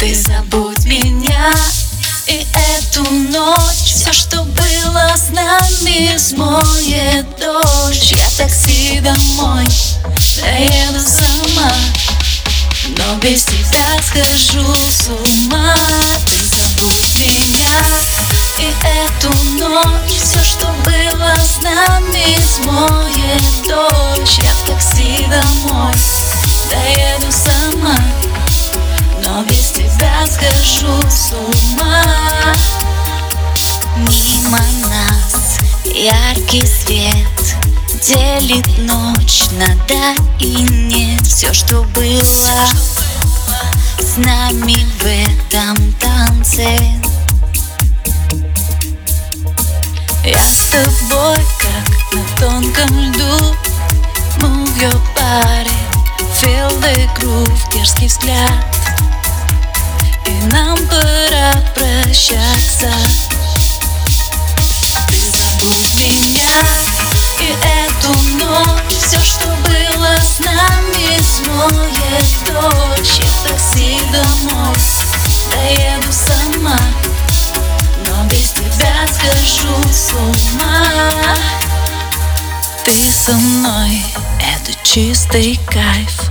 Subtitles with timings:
[0.00, 1.52] Ты забудь меня
[2.26, 2.46] и
[2.78, 3.84] эту ночь.
[3.84, 8.12] Все, что было с нами, смоет дождь.
[8.12, 9.66] Я такси домой,
[10.40, 11.70] доеду сама
[12.96, 15.74] Но без тебя схожу с ума.
[16.24, 17.84] Ты забудь меня
[18.58, 18.72] и
[19.04, 20.18] эту ночь.
[20.18, 24.38] Все, что было с нами, смоет дождь.
[24.42, 25.92] Я такси домой,
[31.30, 32.04] с ума.
[33.96, 37.16] Мимо нас яркий свет
[38.02, 42.66] Делит ночь на да и нет Все, что было
[43.98, 46.78] с нами в этом танце.
[50.24, 53.54] Я с тобой, как на тонком льду
[54.38, 55.70] Move your body,
[56.40, 58.89] feel the groove Дерзкий взгляд
[62.30, 62.92] прощаться
[65.08, 66.50] Ты забудь меня
[67.40, 67.56] и
[67.88, 68.12] эту
[68.44, 68.94] ночь.
[68.98, 74.74] Все, что было с нами, смоет дождь Я такси домой,
[75.50, 76.78] доеду сама.
[78.06, 81.34] Но без тебя схожу с ума.
[82.84, 84.02] Ты со мной,
[84.40, 86.30] это чистый кайф.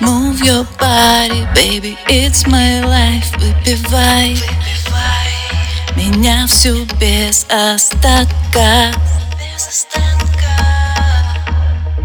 [0.00, 3.36] Move your body, baby, it's my life.
[3.38, 4.38] Выпивай,
[6.08, 8.92] меня всю без остатка.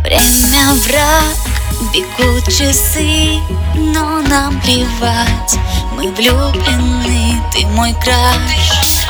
[0.03, 1.37] Время враг,
[1.93, 3.39] бегут часы
[3.75, 5.55] Но нам плевать,
[5.93, 9.07] мы влюблены Ты мой краш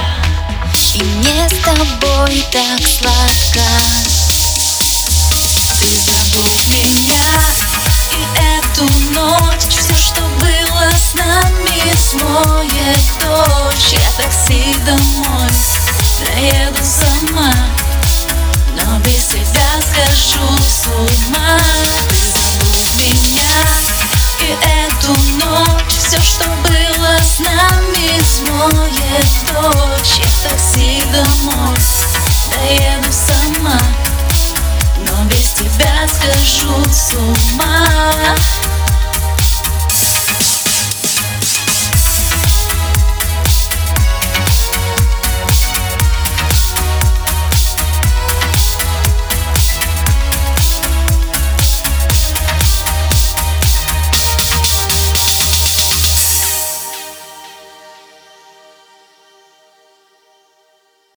[0.93, 3.65] И мне с тобой так сладко.
[5.79, 7.41] Ты забудь меня
[8.59, 11.72] эту ночь Все, что было с нами,
[14.17, 15.49] такси домой,
[16.19, 17.53] доеду сама.
[18.75, 21.57] Но без тебя схожу с ума.
[22.09, 23.53] Ты забудь меня
[24.39, 25.95] и эту ночь.
[25.97, 31.77] Все, что было с нами, смоет дождь Я такси домой,
[32.51, 33.79] доеду сама.
[35.07, 37.72] Но без тебя схожу с ума